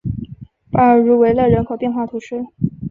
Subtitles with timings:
[0.71, 2.43] 巴尔茹维勒人口变化图示